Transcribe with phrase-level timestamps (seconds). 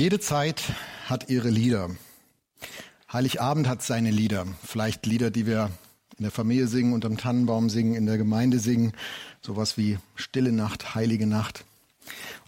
[0.00, 0.62] Jede Zeit
[1.10, 1.90] hat ihre Lieder.
[3.12, 4.46] Heiligabend hat seine Lieder.
[4.64, 5.68] Vielleicht Lieder, die wir
[6.16, 8.94] in der Familie singen, unterm Tannenbaum singen, in der Gemeinde singen.
[9.42, 11.66] Sowas wie Stille Nacht, Heilige Nacht.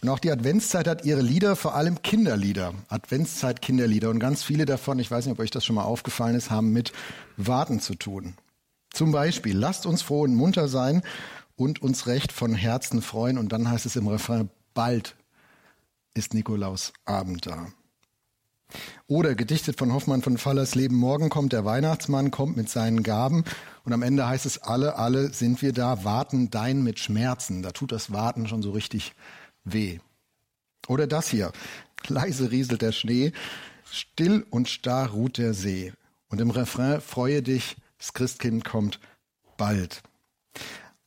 [0.01, 2.73] Und auch die Adventszeit hat ihre Lieder, vor allem Kinderlieder.
[2.89, 4.09] Adventszeit Kinderlieder.
[4.09, 6.73] Und ganz viele davon, ich weiß nicht, ob euch das schon mal aufgefallen ist, haben
[6.73, 6.91] mit
[7.37, 8.33] Warten zu tun.
[8.93, 11.03] Zum Beispiel, lasst uns froh und munter sein
[11.55, 13.37] und uns recht von Herzen freuen.
[13.37, 15.15] Und dann heißt es im Refrain, bald
[16.13, 17.67] ist Nikolaus Abend da.
[19.07, 23.43] Oder gedichtet von Hoffmann von Fallers Leben, morgen kommt der Weihnachtsmann, kommt mit seinen Gaben
[23.83, 27.61] und am Ende heißt es, alle, alle sind wir da, warten dein mit Schmerzen.
[27.61, 29.13] Da tut das Warten schon so richtig
[29.63, 29.99] weh.
[30.87, 31.51] Oder das hier,
[32.07, 33.31] leise rieselt der Schnee,
[33.89, 35.93] still und starr ruht der See.
[36.29, 38.99] Und im Refrain, freue dich, das Christkind kommt
[39.57, 40.01] bald.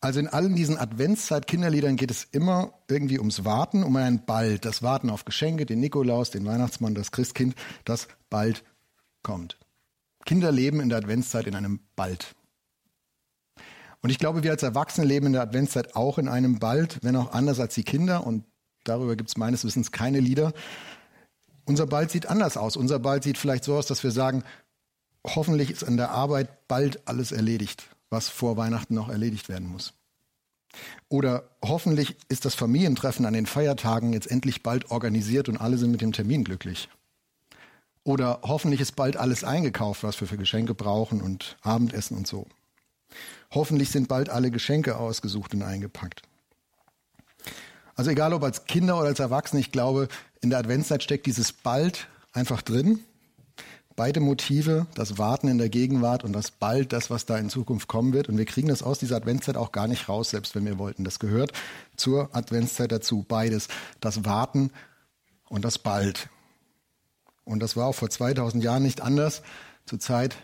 [0.06, 4.64] Also in allen diesen Adventszeit-Kinderliedern geht es immer irgendwie ums Warten, um ein Bald.
[4.64, 8.62] Das Warten auf Geschenke, den Nikolaus, den Weihnachtsmann, das Christkind, das bald
[9.24, 9.59] kommt.
[10.25, 12.36] Kinder leben in der Adventszeit in einem Bald.
[14.00, 17.16] Und ich glaube, wir als Erwachsene leben in der Adventszeit auch in einem Bald, wenn
[17.16, 18.25] auch anders als die Kinder.
[18.25, 18.44] Und
[18.84, 20.53] darüber gibt es meines Wissens keine Lieder.
[21.64, 22.77] Unser Bald sieht anders aus.
[22.77, 24.44] Unser Bald sieht vielleicht so aus, dass wir sagen,
[25.27, 29.95] hoffentlich ist an der Arbeit bald alles erledigt, was vor Weihnachten noch erledigt werden muss.
[31.09, 35.91] Oder hoffentlich ist das Familientreffen an den Feiertagen jetzt endlich bald organisiert und alle sind
[35.91, 36.89] mit dem Termin glücklich.
[38.05, 42.47] Oder hoffentlich ist bald alles eingekauft, was wir für Geschenke brauchen und Abendessen und so.
[43.51, 46.23] Hoffentlich sind bald alle Geschenke ausgesucht und eingepackt.
[47.95, 50.09] Also egal ob als Kinder oder als Erwachsene, ich glaube,
[50.41, 53.01] in der Adventszeit steckt dieses bald einfach drin
[53.97, 57.89] Beide Motive, das Warten in der Gegenwart und das bald, das, was da in Zukunft
[57.89, 58.28] kommen wird.
[58.28, 61.03] Und wir kriegen das aus dieser Adventszeit auch gar nicht raus, selbst wenn wir wollten.
[61.03, 61.53] Das gehört
[61.97, 63.25] zur Adventszeit dazu.
[63.27, 63.69] Beides.
[64.00, 64.70] Das Warten
[65.48, 66.28] und das bald.
[67.44, 69.42] Und das war auch vor 2000 Jahren nicht anders.
[69.86, 70.36] Zur Zeit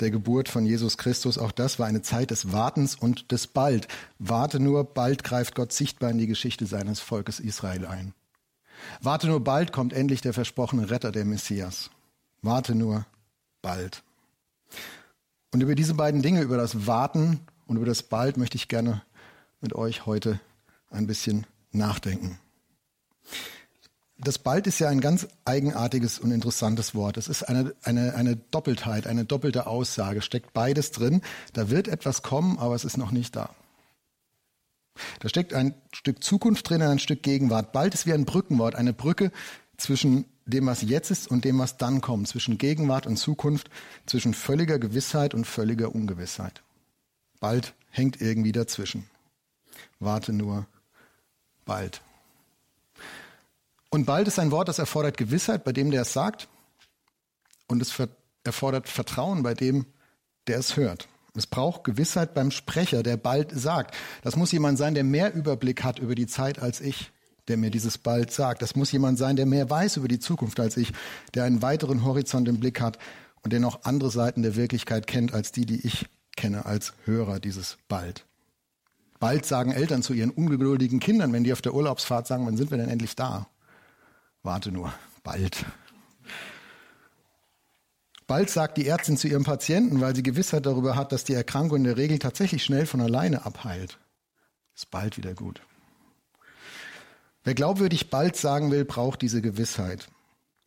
[0.00, 1.38] der Geburt von Jesus Christus.
[1.38, 3.88] Auch das war eine Zeit des Wartens und des Bald.
[4.18, 8.14] Warte nur, bald greift Gott sichtbar in die Geschichte seines Volkes Israel ein.
[9.00, 11.90] Warte nur, bald kommt endlich der versprochene Retter, der Messias.
[12.44, 13.06] Warte nur
[13.62, 14.02] bald.
[15.50, 19.02] Und über diese beiden Dinge, über das Warten und über das Bald, möchte ich gerne
[19.62, 20.40] mit euch heute
[20.90, 22.38] ein bisschen nachdenken.
[24.18, 27.16] Das Bald ist ja ein ganz eigenartiges und interessantes Wort.
[27.16, 31.22] Es ist eine, eine, eine Doppeltheit, eine doppelte Aussage, steckt beides drin.
[31.54, 33.50] Da wird etwas kommen, aber es ist noch nicht da.
[35.20, 37.72] Da steckt ein Stück Zukunft drin, ein Stück Gegenwart.
[37.72, 39.32] Bald ist wie ein Brückenwort, eine Brücke
[39.78, 43.70] zwischen dem, was jetzt ist und dem, was dann kommt, zwischen Gegenwart und Zukunft,
[44.06, 46.62] zwischen völliger Gewissheit und völliger Ungewissheit.
[47.40, 49.08] Bald hängt irgendwie dazwischen.
[49.98, 50.66] Warte nur
[51.64, 52.02] bald.
[53.90, 56.48] Und bald ist ein Wort, das erfordert Gewissheit bei dem, der es sagt,
[57.68, 57.94] und es
[58.42, 59.86] erfordert Vertrauen bei dem,
[60.46, 61.08] der es hört.
[61.36, 63.96] Es braucht Gewissheit beim Sprecher, der bald sagt.
[64.22, 67.10] Das muss jemand sein, der mehr Überblick hat über die Zeit als ich
[67.48, 68.62] der mir dieses bald sagt.
[68.62, 70.92] Das muss jemand sein, der mehr weiß über die Zukunft als ich,
[71.34, 72.98] der einen weiteren Horizont im Blick hat
[73.42, 76.06] und der noch andere Seiten der Wirklichkeit kennt als die, die ich
[76.36, 78.26] kenne als Hörer dieses bald.
[79.20, 82.70] Bald sagen Eltern zu ihren ungeduldigen Kindern, wenn die auf der Urlaubsfahrt sagen, wann sind
[82.70, 83.46] wir denn endlich da?
[84.42, 85.64] Warte nur, bald.
[88.26, 91.78] Bald sagt die Ärztin zu ihrem Patienten, weil sie Gewissheit darüber hat, dass die Erkrankung
[91.78, 93.98] in der Regel tatsächlich schnell von alleine abheilt.
[94.74, 95.60] Ist bald wieder gut.
[97.44, 100.08] Wer glaubwürdig bald sagen will, braucht diese Gewissheit.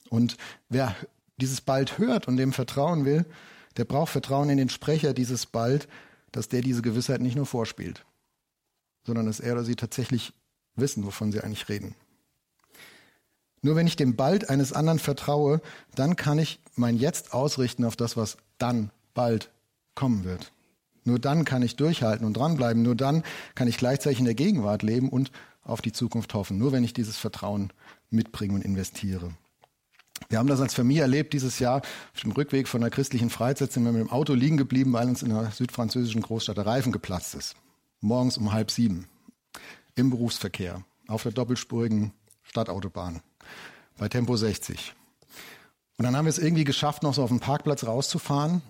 [0.09, 0.37] Und
[0.69, 0.95] wer
[1.37, 3.25] dieses bald hört und dem vertrauen will,
[3.77, 5.87] der braucht Vertrauen in den Sprecher dieses bald,
[6.31, 8.05] dass der diese Gewissheit nicht nur vorspielt,
[9.05, 10.33] sondern dass er oder sie tatsächlich
[10.75, 11.95] wissen, wovon sie eigentlich reden.
[13.61, 15.61] Nur wenn ich dem bald eines anderen vertraue,
[15.95, 19.49] dann kann ich mein Jetzt ausrichten auf das, was dann bald
[19.95, 20.51] kommen wird.
[21.05, 22.83] Nur dann kann ich durchhalten und dranbleiben.
[22.83, 23.23] Nur dann
[23.55, 25.31] kann ich gleichzeitig in der Gegenwart leben und
[25.67, 26.57] auf die Zukunft hoffen.
[26.57, 27.71] Nur wenn ich dieses Vertrauen
[28.09, 29.31] mitbringe und investiere.
[30.29, 31.81] Wir haben das als Familie erlebt dieses Jahr.
[32.13, 35.07] Auf dem Rückweg von der christlichen Freizeit sind wir mit dem Auto liegen geblieben, weil
[35.07, 37.55] uns in der südfranzösischen Großstadt der Reifen geplatzt ist.
[38.01, 39.07] Morgens um halb sieben.
[39.95, 40.83] Im Berufsverkehr.
[41.07, 42.11] Auf der doppelspurigen
[42.43, 43.21] Stadtautobahn.
[43.97, 44.95] Bei Tempo 60.
[45.97, 48.61] Und dann haben wir es irgendwie geschafft, noch so auf dem Parkplatz rauszufahren.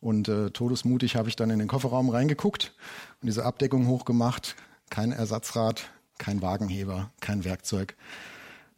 [0.00, 2.74] Und äh, todesmutig habe ich dann in den Kofferraum reingeguckt
[3.20, 4.56] und diese Abdeckung hochgemacht.
[4.90, 7.96] Kein Ersatzrad, kein Wagenheber, kein Werkzeug,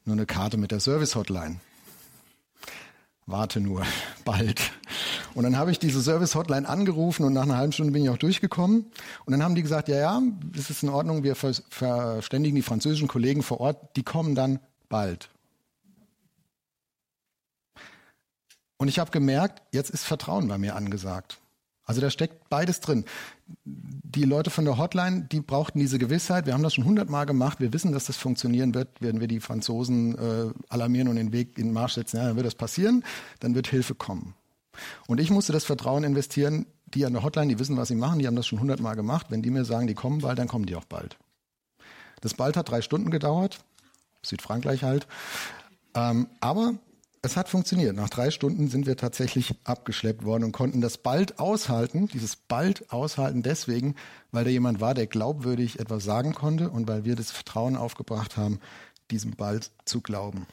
[0.05, 1.61] nur eine Karte mit der Service-Hotline.
[3.27, 3.85] Warte nur,
[4.25, 4.73] bald.
[5.35, 8.19] Und dann habe ich diese Service-Hotline angerufen und nach einer halben Stunde bin ich auch
[8.19, 8.87] durchgekommen.
[9.25, 10.23] Und dann haben die gesagt, ja, ja,
[10.57, 14.59] es ist in Ordnung, wir verständigen die französischen Kollegen vor Ort, die kommen dann
[14.89, 15.31] bald.
[18.77, 21.40] Und ich habe gemerkt, jetzt ist Vertrauen bei mir angesagt.
[21.91, 23.05] Also da steckt beides drin.
[23.65, 26.47] Die Leute von der Hotline, die brauchten diese Gewissheit.
[26.47, 27.59] Wir haben das schon hundertmal gemacht.
[27.59, 29.01] Wir wissen, dass das funktionieren wird.
[29.01, 32.37] Werden wir die Franzosen äh, alarmieren und den Weg in den Marsch setzen, ja, dann
[32.37, 33.03] wird das passieren.
[33.41, 34.35] Dann wird Hilfe kommen.
[35.09, 36.67] Und ich musste das Vertrauen investieren.
[36.95, 38.21] Die an der Hotline, die wissen, was sie machen.
[38.21, 39.27] Die haben das schon hundertmal gemacht.
[39.31, 41.17] Wenn die mir sagen, die kommen bald, dann kommen die auch bald.
[42.21, 43.59] Das bald hat drei Stunden gedauert.
[44.23, 45.09] Südfrankreich halt.
[45.97, 46.75] Ähm, aber
[47.23, 47.95] es hat funktioniert.
[47.97, 52.91] Nach drei Stunden sind wir tatsächlich abgeschleppt worden und konnten das bald aushalten, dieses bald
[52.91, 53.95] aushalten deswegen,
[54.31, 58.37] weil da jemand war, der glaubwürdig etwas sagen konnte und weil wir das Vertrauen aufgebracht
[58.37, 58.59] haben,
[59.11, 60.47] diesem bald zu glauben.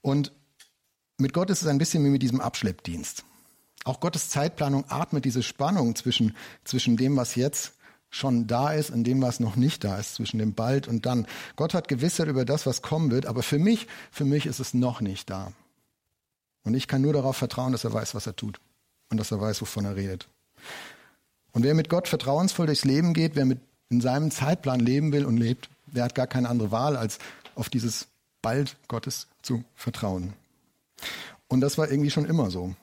[0.00, 0.32] Und
[1.18, 3.24] mit Gott ist es ein bisschen wie mit diesem Abschleppdienst.
[3.84, 7.73] Auch Gottes Zeitplanung atmet diese Spannung zwischen, zwischen dem, was jetzt
[8.14, 11.26] schon da ist und dem, was noch nicht da ist, zwischen dem bald und dann.
[11.56, 14.72] Gott hat Gewissheit über das, was kommen wird, aber für mich, für mich ist es
[14.72, 15.52] noch nicht da.
[16.62, 18.60] Und ich kann nur darauf vertrauen, dass er weiß, was er tut
[19.10, 20.28] und dass er weiß, wovon er redet.
[21.52, 23.58] Und wer mit Gott vertrauensvoll durchs Leben geht, wer mit
[23.90, 27.18] in seinem Zeitplan leben will und lebt, der hat gar keine andere Wahl, als
[27.56, 28.06] auf dieses
[28.42, 30.34] bald Gottes zu vertrauen.
[31.48, 32.74] Und das war irgendwie schon immer so.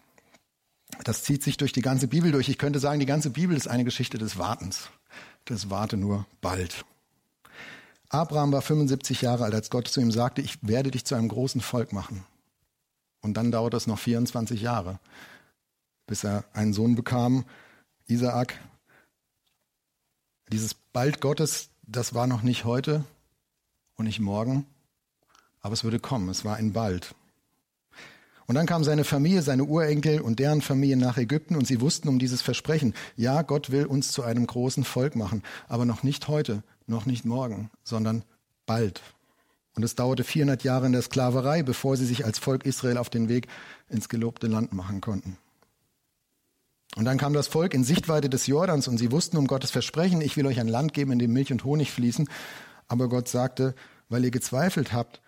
[1.05, 2.49] Das zieht sich durch die ganze Bibel durch.
[2.49, 4.89] Ich könnte sagen, die ganze Bibel ist eine Geschichte des Wartens
[5.45, 6.85] das warte nur bald.
[8.09, 11.29] Abraham war 75 Jahre alt, als Gott zu ihm sagte, ich werde dich zu einem
[11.29, 12.25] großen Volk machen.
[13.21, 14.99] Und dann dauert es noch 24 Jahre,
[16.07, 17.45] bis er einen Sohn bekam,
[18.07, 18.59] Isaak.
[20.51, 23.05] Dieses Bald Gottes, das war noch nicht heute
[23.95, 24.65] und nicht morgen,
[25.61, 27.15] aber es würde kommen, es war ein Bald.
[28.51, 32.09] Und dann kam seine Familie, seine Urenkel und deren Familie nach Ägypten und sie wussten
[32.09, 32.93] um dieses Versprechen.
[33.15, 37.23] Ja, Gott will uns zu einem großen Volk machen, aber noch nicht heute, noch nicht
[37.23, 38.25] morgen, sondern
[38.65, 39.03] bald.
[39.73, 43.09] Und es dauerte 400 Jahre in der Sklaverei, bevor sie sich als Volk Israel auf
[43.09, 43.47] den Weg
[43.87, 45.37] ins gelobte Land machen konnten.
[46.97, 50.19] Und dann kam das Volk in Sichtweite des Jordans und sie wussten um Gottes Versprechen,
[50.19, 52.27] ich will euch ein Land geben, in dem Milch und Honig fließen.
[52.89, 53.75] Aber Gott sagte,
[54.09, 55.21] weil ihr gezweifelt habt,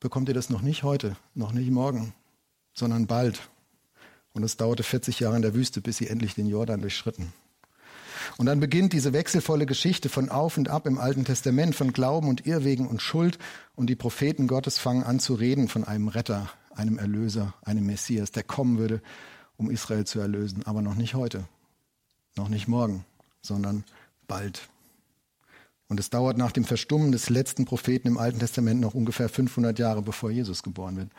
[0.00, 2.12] bekommt ihr das noch nicht heute, noch nicht morgen,
[2.72, 3.40] sondern bald.
[4.32, 7.32] Und es dauerte 40 Jahre in der Wüste, bis sie endlich den Jordan durchschritten.
[8.38, 12.28] Und dann beginnt diese wechselvolle Geschichte von Auf und Ab im Alten Testament, von Glauben
[12.28, 13.38] und Irrwegen und Schuld.
[13.74, 18.32] Und die Propheten Gottes fangen an zu reden von einem Retter, einem Erlöser, einem Messias,
[18.32, 19.02] der kommen würde,
[19.56, 20.64] um Israel zu erlösen.
[20.64, 21.44] Aber noch nicht heute,
[22.36, 23.04] noch nicht morgen,
[23.42, 23.84] sondern
[24.28, 24.68] bald.
[25.88, 29.78] Und es dauert nach dem Verstummen des letzten Propheten im Alten Testament noch ungefähr 500
[29.78, 31.10] Jahre, bevor Jesus geboren wird.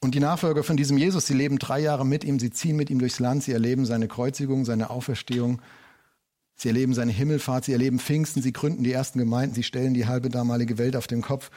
[0.00, 2.88] Und die Nachfolger von diesem Jesus, sie leben drei Jahre mit ihm, sie ziehen mit
[2.88, 5.60] ihm durchs Land, sie erleben seine Kreuzigung, seine Auferstehung,
[6.54, 10.06] sie erleben seine Himmelfahrt, sie erleben Pfingsten, sie gründen die ersten Gemeinden, sie stellen die
[10.06, 11.50] halbe damalige Welt auf den Kopf.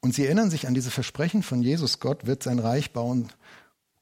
[0.00, 3.28] Und sie erinnern sich an diese Versprechen von Jesus, Gott wird sein Reich bauen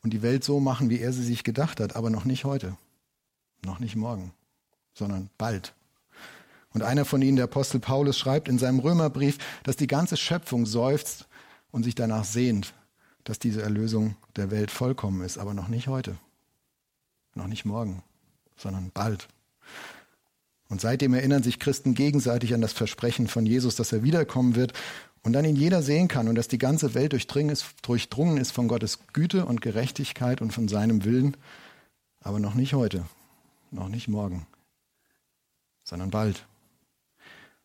[0.02, 2.76] und die Welt so machen, wie er sie sich gedacht hat, aber noch nicht heute,
[3.66, 4.32] noch nicht morgen,
[4.94, 5.74] sondern bald.
[6.72, 10.64] Und einer von ihnen, der Apostel Paulus, schreibt in seinem Römerbrief, dass die ganze Schöpfung
[10.64, 11.26] seufzt
[11.70, 12.72] und sich danach sehnt,
[13.28, 16.16] dass diese Erlösung der Welt vollkommen ist, aber noch nicht heute,
[17.34, 18.02] noch nicht morgen,
[18.56, 19.28] sondern bald.
[20.70, 24.72] Und seitdem erinnern sich Christen gegenseitig an das Versprechen von Jesus, dass er wiederkommen wird
[25.22, 28.99] und dann ihn jeder sehen kann und dass die ganze Welt durchdrungen ist, von Gottes
[29.12, 31.37] Güte und Gerechtigkeit und von seinem Willen,
[32.20, 33.04] aber noch nicht heute,
[33.70, 34.47] noch nicht morgen,
[35.85, 36.47] sondern bald.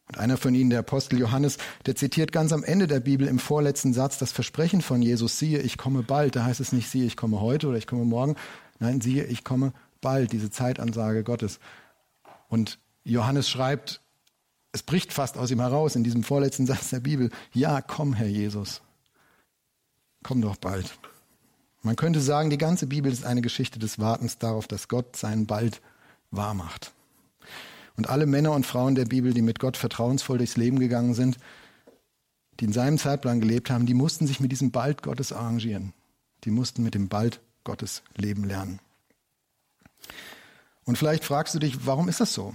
[0.07, 3.39] Und einer von ihnen, der Apostel Johannes, der zitiert ganz am Ende der Bibel im
[3.39, 6.35] vorletzten Satz das Versprechen von Jesus, siehe, ich komme bald.
[6.35, 8.35] Da heißt es nicht, siehe, ich komme heute oder ich komme morgen.
[8.79, 11.59] Nein, siehe, ich komme bald, diese Zeitansage Gottes.
[12.49, 14.01] Und Johannes schreibt,
[14.73, 18.27] es bricht fast aus ihm heraus in diesem vorletzten Satz der Bibel, ja, komm, Herr
[18.27, 18.81] Jesus,
[20.23, 20.97] komm doch bald.
[21.81, 25.47] Man könnte sagen, die ganze Bibel ist eine Geschichte des Wartens darauf, dass Gott seinen
[25.47, 25.81] Bald
[26.31, 26.91] wahr macht.
[27.95, 31.37] Und alle Männer und Frauen der Bibel, die mit Gott vertrauensvoll durchs Leben gegangen sind,
[32.59, 35.93] die in seinem Zeitplan gelebt haben, die mussten sich mit diesem Bald Gottes arrangieren.
[36.43, 38.79] Die mussten mit dem Bald Gottes leben lernen.
[40.85, 42.53] Und vielleicht fragst du dich, warum ist das so?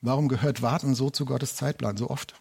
[0.00, 2.34] Warum gehört Warten so zu Gottes Zeitplan so oft?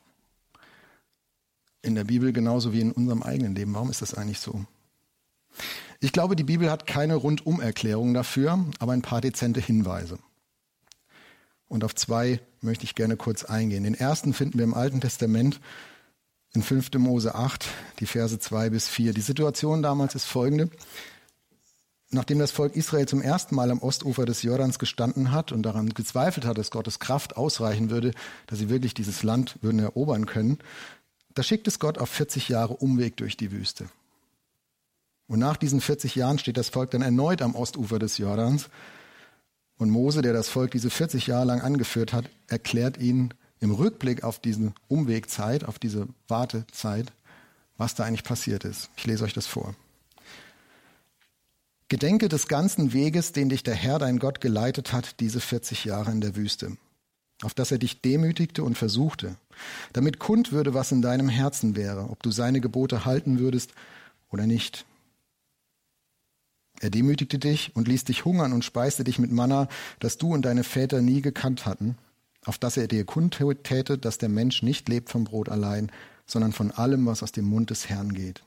[1.81, 3.74] In der Bibel genauso wie in unserem eigenen Leben.
[3.74, 4.65] Warum ist das eigentlich so?
[6.00, 10.19] Ich glaube, die Bibel hat keine Rundumerklärung dafür, aber ein paar dezente Hinweise.
[11.67, 13.83] Und auf zwei möchte ich gerne kurz eingehen.
[13.83, 15.59] Den ersten finden wir im Alten Testament
[16.53, 16.93] in 5.
[16.97, 17.67] Mose 8,
[18.00, 19.13] die Verse 2 bis 4.
[19.13, 20.69] Die Situation damals ist folgende.
[22.09, 25.89] Nachdem das Volk Israel zum ersten Mal am Ostufer des Jordans gestanden hat und daran
[25.89, 28.12] gezweifelt hat, dass Gottes Kraft ausreichen würde,
[28.47, 30.59] dass sie wirklich dieses Land würden erobern können,
[31.33, 33.89] da schickt es Gott auf 40 Jahre Umweg durch die Wüste.
[35.27, 38.69] Und nach diesen 40 Jahren steht das Volk dann erneut am Ostufer des Jordans.
[39.77, 44.24] Und Mose, der das Volk diese 40 Jahre lang angeführt hat, erklärt ihnen im Rückblick
[44.24, 47.12] auf diese Umwegzeit, auf diese Wartezeit,
[47.77, 48.89] was da eigentlich passiert ist.
[48.98, 49.75] Ich lese euch das vor.
[51.89, 56.12] Gedenke des ganzen Weges, den dich der Herr, dein Gott, geleitet hat, diese 40 Jahre
[56.12, 56.75] in der Wüste,
[57.43, 59.38] auf dass er dich demütigte und versuchte,
[59.93, 63.72] damit kund würde, was in deinem Herzen wäre, ob du seine Gebote halten würdest
[64.29, 64.86] oder nicht.
[66.79, 69.67] Er demütigte dich und ließ dich hungern und speiste dich mit Manna,
[70.00, 71.98] das du und deine Väter nie gekannt hatten,
[72.46, 75.91] auf dass er dir kundtäte, dass der Mensch nicht lebt vom Brot allein,
[76.25, 78.43] sondern von allem, was aus dem Mund des Herrn geht.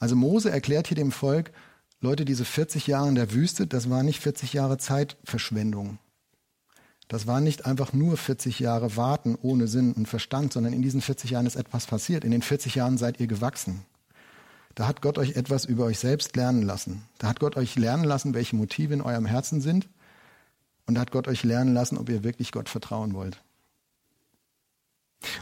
[0.00, 1.52] Also Mose erklärt hier dem Volk,
[2.00, 5.98] Leute, diese 40 Jahre in der Wüste, das war nicht 40 Jahre Zeitverschwendung.
[7.08, 11.00] Das war nicht einfach nur 40 Jahre Warten ohne Sinn und Verstand, sondern in diesen
[11.00, 12.22] 40 Jahren ist etwas passiert.
[12.22, 13.84] In den 40 Jahren seid ihr gewachsen.
[14.78, 17.02] Da hat Gott euch etwas über euch selbst lernen lassen.
[17.18, 19.88] Da hat Gott euch lernen lassen, welche Motive in eurem Herzen sind.
[20.86, 23.42] Und da hat Gott euch lernen lassen, ob ihr wirklich Gott vertrauen wollt.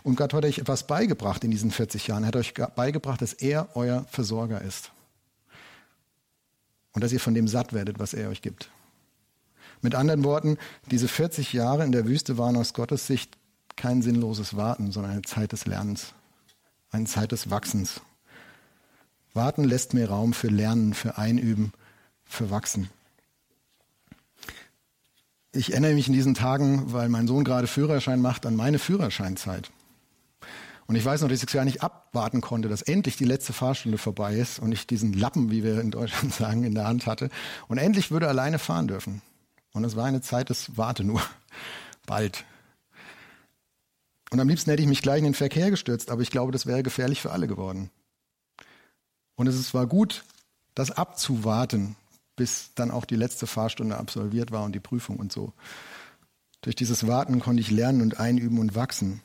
[0.02, 2.22] Und Gott hat euch etwas beigebracht in diesen 40 Jahren.
[2.22, 4.90] Er hat euch beigebracht, dass er euer Versorger ist.
[6.94, 8.70] Und dass ihr von dem satt werdet, was er euch gibt.
[9.82, 10.56] Mit anderen Worten,
[10.90, 13.36] diese 40 Jahre in der Wüste waren aus Gottes Sicht
[13.76, 16.14] kein sinnloses Warten, sondern eine Zeit des Lernens,
[16.90, 18.00] eine Zeit des Wachsens.
[19.36, 21.72] Warten lässt mir Raum für Lernen, für Einüben,
[22.24, 22.90] für Wachsen.
[25.52, 29.70] Ich erinnere mich in diesen Tagen, weil mein Sohn gerade Führerschein macht, an meine Führerscheinzeit.
[30.86, 33.52] Und ich weiß noch, dass ich es gar nicht abwarten konnte, dass endlich die letzte
[33.52, 37.06] Fahrstunde vorbei ist und ich diesen Lappen, wie wir in Deutschland sagen, in der Hand
[37.06, 37.30] hatte
[37.68, 39.22] und endlich würde alleine fahren dürfen.
[39.72, 41.20] Und es war eine Zeit des Warte nur.
[42.06, 42.44] Bald.
[44.30, 46.66] Und am liebsten hätte ich mich gleich in den Verkehr gestürzt, aber ich glaube, das
[46.66, 47.90] wäre gefährlich für alle geworden.
[49.36, 50.24] Und es war gut,
[50.74, 51.96] das abzuwarten,
[52.34, 55.52] bis dann auch die letzte Fahrstunde absolviert war und die Prüfung und so.
[56.62, 59.22] Durch dieses Warten konnte ich lernen und einüben und wachsen.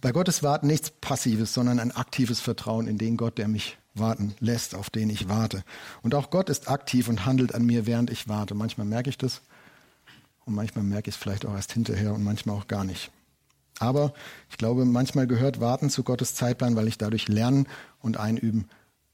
[0.00, 4.34] Bei Gottes Warten nichts Passives, sondern ein aktives Vertrauen in den Gott, der mich warten
[4.38, 5.64] lässt, auf den ich warte.
[6.02, 8.54] Und auch Gott ist aktiv und handelt an mir, während ich warte.
[8.54, 9.42] Manchmal merke ich das
[10.44, 13.10] und manchmal merke ich es vielleicht auch erst hinterher und manchmal auch gar nicht.
[13.78, 14.12] Aber
[14.50, 17.66] ich glaube, manchmal gehört Warten zu Gottes Zeitplan, weil ich dadurch lernen
[18.00, 18.68] und einüben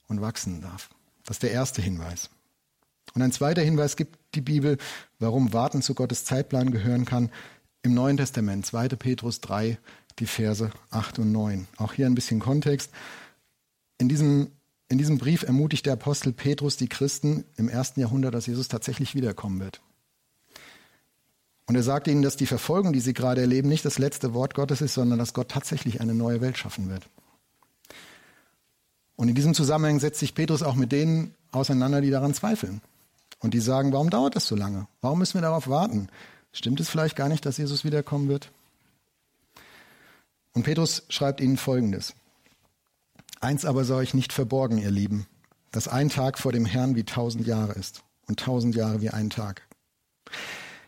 [0.09, 0.91] und wachsen darf.
[1.25, 2.31] Das ist der erste Hinweis.
[3.15, 4.79] Und ein zweiter Hinweis gibt die Bibel,
[5.19, 7.31] warum Warten zu Gottes Zeitplan gehören kann,
[7.83, 8.89] im Neuen Testament, 2.
[8.89, 9.79] Petrus 3,
[10.19, 11.69] die Verse 8 und 9.
[11.77, 12.91] Auch hier ein bisschen Kontext.
[13.99, 14.51] In diesem,
[14.89, 19.15] in diesem Brief ermutigt der Apostel Petrus die Christen im ersten Jahrhundert, dass Jesus tatsächlich
[19.15, 19.83] wiederkommen wird.
[21.75, 24.55] Und er sagt ihnen, dass die Verfolgung, die sie gerade erleben, nicht das letzte Wort
[24.55, 27.03] Gottes ist, sondern dass Gott tatsächlich eine neue Welt schaffen wird.
[29.17, 32.81] Und in diesem Zusammenhang setzt sich Petrus auch mit denen auseinander, die daran zweifeln.
[33.41, 34.87] Und die sagen, warum dauert das so lange?
[35.01, 36.11] Warum müssen wir darauf warten?
[36.53, 38.53] Stimmt es vielleicht gar nicht, dass Jesus wiederkommen wird?
[40.53, 42.15] Und Petrus schreibt ihnen Folgendes.
[43.41, 45.27] Eins aber sei euch nicht verborgen, ihr Lieben,
[45.73, 49.29] dass ein Tag vor dem Herrn wie tausend Jahre ist und tausend Jahre wie ein
[49.29, 49.63] Tag.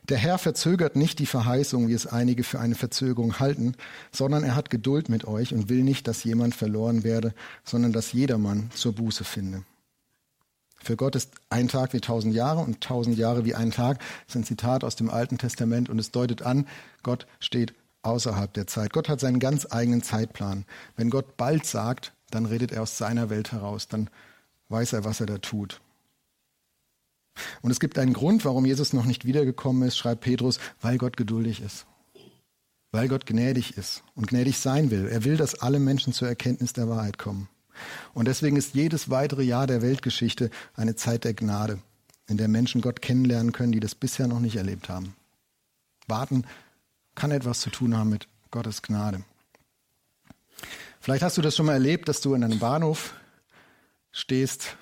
[0.08, 3.74] Der Herr verzögert nicht die Verheißung, wie es einige für eine Verzögerung halten,
[4.12, 7.34] sondern er hat Geduld mit euch und will nicht, dass jemand verloren werde,
[7.64, 9.64] sondern dass jedermann zur Buße finde.
[10.78, 13.98] Für Gott ist ein Tag wie tausend Jahre und tausend Jahre wie ein Tag.
[13.98, 16.68] Das ist ein Zitat aus dem Alten Testament und es deutet an,
[17.02, 18.92] Gott steht außerhalb der Zeit.
[18.92, 20.64] Gott hat seinen ganz eigenen Zeitplan.
[20.94, 24.08] Wenn Gott bald sagt, dann redet er aus seiner Welt heraus, dann
[24.68, 25.80] weiß er, was er da tut.
[27.62, 31.16] Und es gibt einen Grund, warum Jesus noch nicht wiedergekommen ist, schreibt Petrus, weil Gott
[31.16, 31.86] geduldig ist.
[32.92, 35.06] Weil Gott gnädig ist und gnädig sein will.
[35.08, 37.48] Er will, dass alle Menschen zur Erkenntnis der Wahrheit kommen.
[38.14, 41.78] Und deswegen ist jedes weitere Jahr der Weltgeschichte eine Zeit der Gnade,
[42.26, 45.14] in der Menschen Gott kennenlernen können, die das bisher noch nicht erlebt haben.
[46.06, 46.44] Warten
[47.14, 49.22] kann etwas zu tun haben mit Gottes Gnade.
[51.00, 53.14] Vielleicht hast du das schon mal erlebt, dass du in einem Bahnhof
[54.12, 54.76] stehst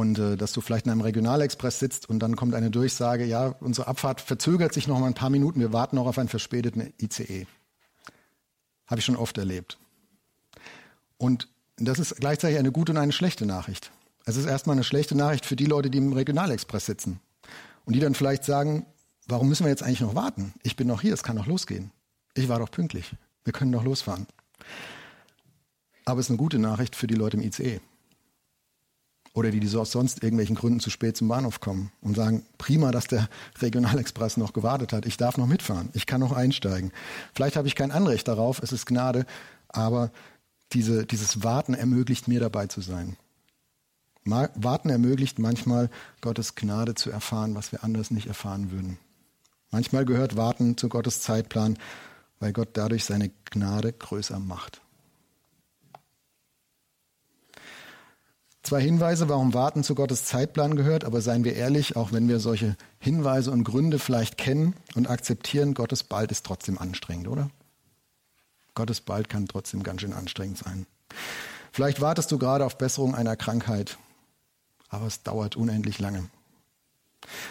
[0.00, 3.54] und äh, dass du vielleicht in einem Regionalexpress sitzt und dann kommt eine Durchsage, ja,
[3.60, 6.94] unsere Abfahrt verzögert sich noch mal ein paar Minuten, wir warten noch auf einen verspäteten
[7.02, 7.46] ICE.
[8.86, 9.78] Habe ich schon oft erlebt.
[11.18, 13.92] Und das ist gleichzeitig eine gute und eine schlechte Nachricht.
[14.24, 17.20] Es ist erstmal eine schlechte Nachricht für die Leute, die im Regionalexpress sitzen
[17.84, 18.86] und die dann vielleicht sagen,
[19.26, 20.54] warum müssen wir jetzt eigentlich noch warten?
[20.62, 21.90] Ich bin noch hier, es kann noch losgehen.
[22.32, 23.14] Ich war doch pünktlich.
[23.44, 24.26] Wir können doch losfahren.
[26.06, 27.80] Aber es ist eine gute Nachricht für die Leute im ICE.
[29.32, 32.44] Oder die, die so aus sonst irgendwelchen Gründen zu spät zum Bahnhof kommen und sagen,
[32.58, 33.28] prima, dass der
[33.60, 35.06] Regionalexpress noch gewartet hat.
[35.06, 35.90] Ich darf noch mitfahren.
[35.92, 36.92] Ich kann noch einsteigen.
[37.34, 38.60] Vielleicht habe ich kein Anrecht darauf.
[38.60, 39.26] Es ist Gnade.
[39.68, 40.10] Aber
[40.72, 43.16] diese, dieses Warten ermöglicht mir dabei zu sein.
[44.24, 48.98] Warten ermöglicht manchmal Gottes Gnade zu erfahren, was wir anders nicht erfahren würden.
[49.70, 51.78] Manchmal gehört Warten zu Gottes Zeitplan,
[52.38, 54.82] weil Gott dadurch seine Gnade größer macht.
[58.62, 62.40] Zwei Hinweise, warum Warten zu Gottes Zeitplan gehört, aber seien wir ehrlich, auch wenn wir
[62.40, 67.50] solche Hinweise und Gründe vielleicht kennen und akzeptieren, Gottes Bald ist trotzdem anstrengend, oder?
[68.74, 70.86] Gottes Bald kann trotzdem ganz schön anstrengend sein.
[71.72, 73.96] Vielleicht wartest du gerade auf Besserung einer Krankheit,
[74.88, 76.28] aber es dauert unendlich lange.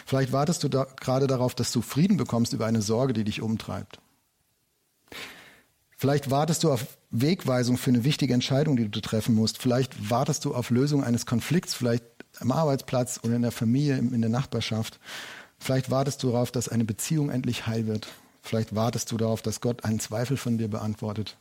[0.06, 3.42] Vielleicht wartest du da gerade darauf, dass du Frieden bekommst über eine Sorge, die dich
[3.42, 3.98] umtreibt.
[6.00, 9.58] Vielleicht wartest du auf Wegweisung für eine wichtige Entscheidung, die du treffen musst.
[9.58, 12.04] Vielleicht wartest du auf Lösung eines Konflikts, vielleicht
[12.38, 14.98] am Arbeitsplatz oder in der Familie, in der Nachbarschaft.
[15.58, 18.08] Vielleicht wartest du darauf, dass eine Beziehung endlich heil wird.
[18.40, 21.36] Vielleicht wartest du darauf, dass Gott einen Zweifel von dir beantwortet.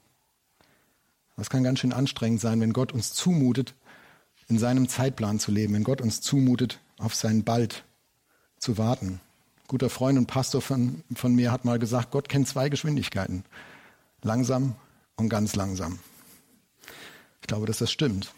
[1.38, 3.76] Das kann ganz schön anstrengend sein, wenn Gott uns zumutet,
[4.50, 7.86] in seinem Zeitplan zu leben, wenn Gott uns zumutet, auf sein Bald
[8.58, 9.22] zu warten.
[9.62, 13.46] Ein guter Freund und Pastor von, von mir hat mal gesagt, Gott kennt zwei Geschwindigkeiten.
[14.22, 14.76] Langsam
[15.16, 16.00] und ganz langsam.
[17.42, 18.34] Ich glaube, dass das stimmt.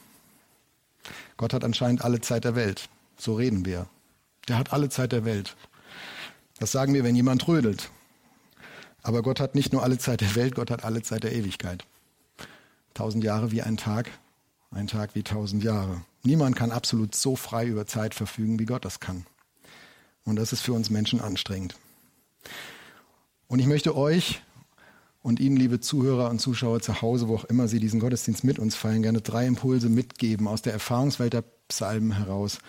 [1.38, 2.90] Gott hat anscheinend alle Zeit der Welt.
[3.18, 3.88] So reden wir.
[4.48, 5.56] Der hat alle Zeit der Welt.
[6.60, 7.90] Das sagen wir, wenn jemand rödelt.
[9.04, 11.86] Aber Gott hat nicht nur alle Zeit der Welt, Gott hat alle Zeit der Ewigkeit.
[12.94, 14.12] Tausend Jahre wie ein Tag,
[14.70, 16.02] ein Tag wie tausend Jahre.
[16.24, 19.26] Niemand kann absolut so frei über Zeit verfügen, wie Gott das kann.
[20.24, 21.76] Und das ist für uns Menschen anstrengend.
[23.48, 24.42] Und ich möchte euch
[25.22, 28.60] und Ihnen, liebe Zuhörer und Zuschauer zu Hause, wo auch immer Sie diesen Gottesdienst mit
[28.60, 32.60] uns feiern, gerne drei Impulse mitgeben aus der Erfahrungswelt der Psalmen heraus,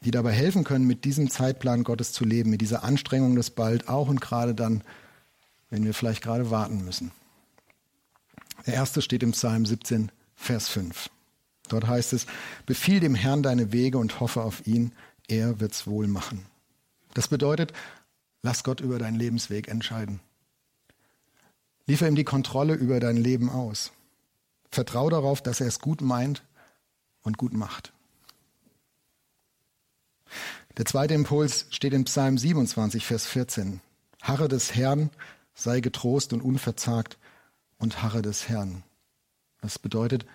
[0.00, 3.88] die dabei helfen können, mit diesem Zeitplan Gottes zu leben, mit dieser Anstrengung des Bald,
[3.88, 4.82] auch und gerade dann,
[5.70, 7.10] wenn wir vielleicht gerade warten müssen.
[8.66, 11.10] Der erste steht im Psalm 17, Vers 5.
[11.68, 12.26] Dort heißt es,
[12.64, 14.92] befiehl dem Herrn deine Wege und hoffe auf ihn,
[15.26, 16.46] er wird's wohl machen.
[17.12, 17.72] Das bedeutet,
[18.42, 20.20] lass Gott über deinen Lebensweg entscheiden.
[21.88, 23.92] Liefer ihm die Kontrolle über dein Leben aus.
[24.70, 26.44] Vertrau darauf, dass er es gut meint
[27.22, 27.94] und gut macht.
[30.76, 33.80] Der zweite Impuls steht in Psalm 27, Vers 14.
[34.20, 35.08] Harre des Herrn,
[35.54, 37.16] sei getrost und unverzagt
[37.78, 38.82] und harre des Herrn.
[39.62, 40.26] Das bedeutet,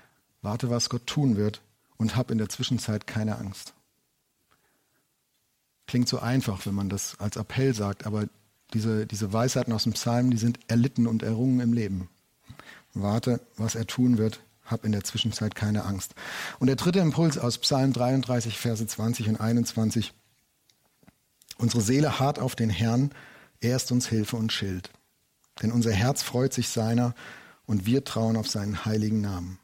[0.42, 1.62] warte, was Gott tun wird
[1.98, 3.76] und hab in der Zwischenzeit keine Angst.
[5.86, 8.28] Klingt so einfach, wenn man das als Appell sagt, aber
[8.74, 12.10] diese, diese Weisheiten aus dem Psalm, die sind erlitten und errungen im Leben.
[12.94, 16.16] Warte, was er tun wird, hab in der Zwischenzeit keine Angst.
[16.60, 20.14] Und der dritte Impuls aus Psalm 33, Verse 20 und 21.
[21.58, 23.12] Unsere Seele hart auf den Herrn,
[23.62, 24.90] er ist uns Hilfe und Schild.
[25.62, 27.14] Denn unser Herz freut sich seiner
[27.66, 29.60] und wir trauen auf seinen heiligen Namen.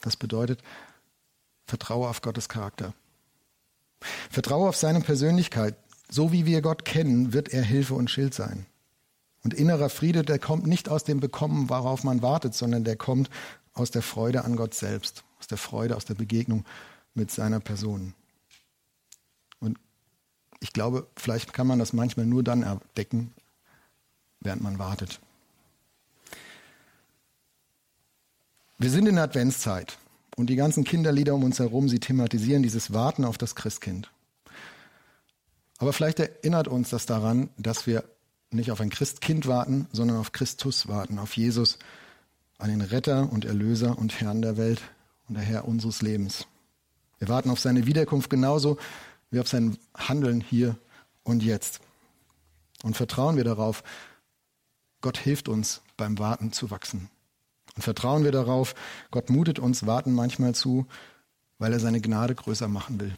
[0.00, 0.62] Das bedeutet,
[1.66, 2.94] vertraue auf Gottes Charakter.
[4.30, 5.76] Vertraue auf seine Persönlichkeit.
[6.10, 8.66] So wie wir Gott kennen, wird er Hilfe und Schild sein.
[9.44, 13.30] Und innerer Friede, der kommt nicht aus dem Bekommen, worauf man wartet, sondern der kommt
[13.74, 16.64] aus der Freude an Gott selbst, aus der Freude, aus der Begegnung
[17.14, 18.14] mit seiner Person.
[19.60, 19.78] Und
[20.60, 23.32] ich glaube, vielleicht kann man das manchmal nur dann erdecken,
[24.40, 25.20] während man wartet.
[28.78, 29.98] Wir sind in der Adventszeit
[30.36, 34.10] und die ganzen Kinderlieder um uns herum, sie thematisieren dieses Warten auf das Christkind.
[35.78, 38.04] Aber vielleicht erinnert uns das daran, dass wir
[38.50, 41.78] nicht auf ein Christkind warten, sondern auf Christus warten, auf Jesus,
[42.58, 44.82] an den Retter und Erlöser und Herrn der Welt
[45.28, 46.46] und der Herr unseres Lebens.
[47.18, 48.78] Wir warten auf seine Wiederkunft genauso
[49.30, 50.76] wie auf sein Handeln hier
[51.22, 51.80] und jetzt.
[52.82, 53.82] Und vertrauen wir darauf,
[55.00, 57.10] Gott hilft uns beim Warten zu wachsen.
[57.76, 58.74] Und vertrauen wir darauf,
[59.10, 60.86] Gott mutet uns Warten manchmal zu,
[61.58, 63.16] weil er seine Gnade größer machen will.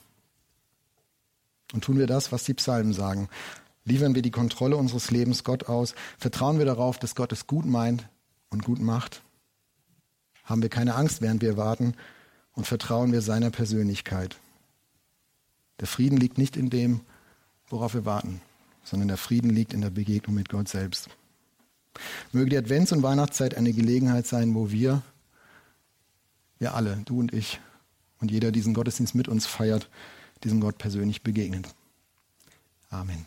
[1.73, 3.29] Und tun wir das, was die Psalmen sagen.
[3.85, 5.95] Liefern wir die Kontrolle unseres Lebens Gott aus.
[6.19, 8.09] Vertrauen wir darauf, dass Gott es gut meint
[8.51, 9.23] und gut macht.
[10.45, 11.95] Haben wir keine Angst, während wir warten
[12.53, 14.37] und vertrauen wir seiner Persönlichkeit.
[15.81, 17.01] Der Frieden liegt nicht in dem,
[17.69, 18.41] worauf wir warten,
[18.85, 21.09] sondern der Frieden liegt in der Begegnung mit Gott selbst.
[22.33, 25.03] Möge die Advents- und Weihnachtszeit eine Gelegenheit sein, wo wir,
[26.59, 27.61] wir alle, du und ich
[28.21, 29.89] und jeder diesen Gottesdienst mit uns feiert,
[30.45, 31.67] diesem Gott persönlich begegnen.
[32.91, 33.27] Amen.